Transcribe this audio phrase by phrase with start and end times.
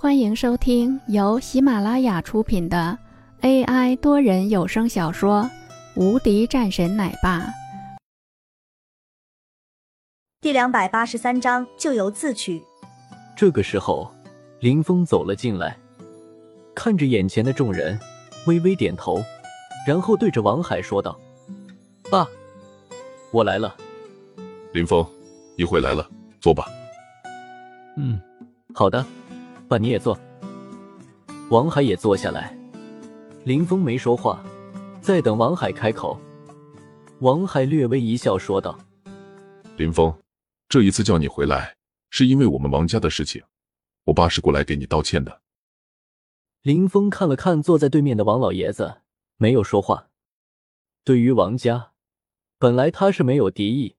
[0.00, 2.96] 欢迎收听由喜马拉雅出品的
[3.40, 5.42] AI 多人有声小说
[6.00, 7.40] 《无敌战神奶爸》
[10.40, 12.62] 第两百八十三章咎由自取。
[13.36, 14.08] 这个时候，
[14.60, 15.76] 林峰走了进来，
[16.76, 17.98] 看着眼前的众人，
[18.46, 19.20] 微微点头，
[19.84, 21.18] 然后对着王海说道
[22.08, 22.24] ：“爸，
[23.32, 23.76] 我来了。”
[24.72, 25.04] 林峰，
[25.56, 26.08] 你回来了，
[26.40, 26.68] 坐吧。
[27.96, 28.20] 嗯，
[28.72, 29.04] 好的。
[29.68, 30.18] 爸，你也坐。
[31.50, 32.56] 王海也坐下来。
[33.44, 34.42] 林峰没说话，
[35.02, 36.18] 在等王海开口。
[37.20, 38.78] 王海略微一笑，说道
[39.76, 40.16] ：“林峰，
[40.70, 41.76] 这一次叫你回来，
[42.08, 43.42] 是因为我们王家的事情。
[44.04, 45.42] 我爸是过来给你道歉的。”
[46.62, 49.02] 林峰看了看坐在对面的王老爷子，
[49.36, 50.08] 没有说话。
[51.04, 51.92] 对于王家，
[52.58, 53.96] 本来他是没有敌意，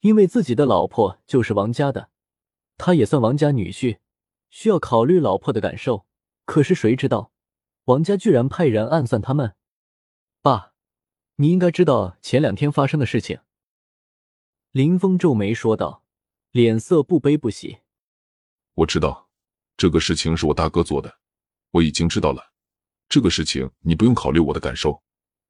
[0.00, 2.08] 因为自己的老婆就是王家的，
[2.78, 3.98] 他也算王家女婿。
[4.56, 6.06] 需要考虑老婆的感受，
[6.46, 7.30] 可是谁知道
[7.84, 9.54] 王家居然派人暗算他们。
[10.40, 10.72] 爸，
[11.34, 13.40] 你应该知道前两天发生的事情。
[14.70, 16.02] 林峰皱眉说道，
[16.52, 17.80] 脸色不悲不喜。
[18.76, 19.28] 我知道，
[19.76, 21.18] 这个事情是我大哥做的，
[21.72, 22.54] 我已经知道了。
[23.10, 25.02] 这个事情你不用考虑我的感受，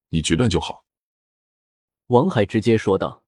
[0.08, 0.84] 你决断就好。
[2.08, 3.22] 王海直接说道。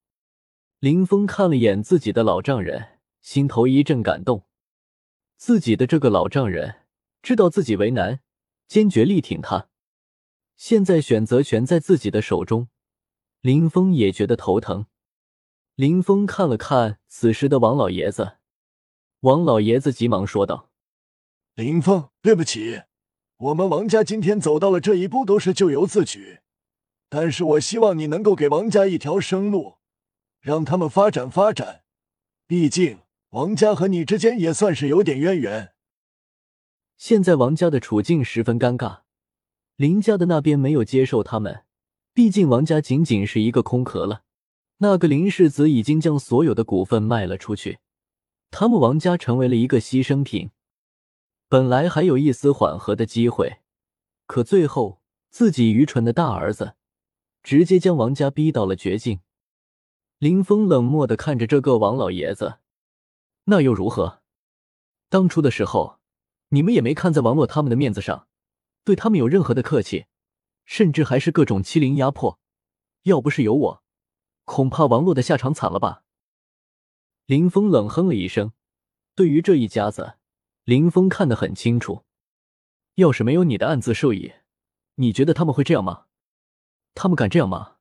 [0.80, 4.47] 林峰看了眼自己的老丈人，心头一阵感动。
[5.38, 6.80] 自己的这个老丈人
[7.22, 8.20] 知道自己为难，
[8.66, 9.68] 坚决力挺他。
[10.56, 12.68] 现在选择权在自己的手中，
[13.40, 14.86] 林峰也觉得头疼。
[15.76, 18.38] 林峰看了看此时的王老爷子，
[19.20, 20.70] 王老爷子急忙说道
[21.54, 22.82] ：“林峰，对不起，
[23.36, 26.40] 我们王家今天走到了这一步都是咎由自取。
[27.08, 29.76] 但是我希望你能够给王家一条生路，
[30.40, 31.84] 让他们发展发展。
[32.48, 32.98] 毕竟……”
[33.30, 35.74] 王家和你之间也算是有点渊源。
[36.96, 39.00] 现在王家的处境十分尴尬，
[39.76, 41.64] 林家的那边没有接受他们，
[42.14, 44.22] 毕竟王家仅仅是一个空壳了。
[44.78, 47.80] 那个林世子已经将所有的股份卖了出去，
[48.50, 50.50] 他们王家成为了一个牺牲品。
[51.50, 53.58] 本来还有一丝缓和的机会，
[54.26, 56.76] 可最后自己愚蠢的大儿子，
[57.42, 59.20] 直接将王家逼到了绝境。
[60.18, 62.60] 林峰冷漠的看着这个王老爷子。
[63.50, 64.20] 那又如何？
[65.08, 66.00] 当初的时候，
[66.48, 68.28] 你们也没看在王洛他们的面子上，
[68.84, 70.04] 对他们有任何的客气，
[70.66, 72.38] 甚至还是各种欺凌压迫。
[73.04, 73.82] 要不是有我，
[74.44, 76.04] 恐怕王洛的下场惨了吧？
[77.24, 78.52] 林峰冷哼了一声。
[79.14, 80.18] 对于这一家子，
[80.64, 82.04] 林峰看得很清楚。
[82.96, 84.34] 要是没有你的暗自授意，
[84.96, 86.04] 你觉得他们会这样吗？
[86.94, 87.76] 他们敢这样吗？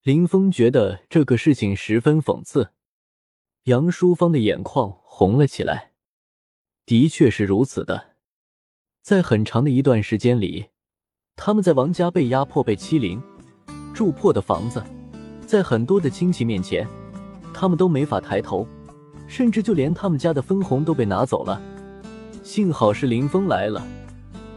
[0.00, 2.72] 林峰觉得这个事情十分讽刺。
[3.68, 5.90] 杨淑芳的眼眶红了起来，
[6.86, 8.12] 的确是如此的。
[9.02, 10.68] 在很长的一段时间里，
[11.36, 13.22] 他们在王家被压迫、被欺凌，
[13.92, 14.82] 住破的房子，
[15.46, 16.88] 在很多的亲戚面前，
[17.52, 18.66] 他们都没法抬头，
[19.26, 21.60] 甚至就连他们家的分红都被拿走了。
[22.42, 23.86] 幸好是林峰来了，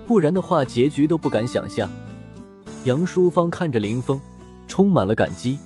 [0.08, 1.92] 不然的话，结局都不敢想象。
[2.86, 4.22] 杨淑芳看着林峰，
[4.70, 5.60] 充满了感激，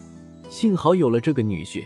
[0.49, 1.85] 幸好有了这个女婿。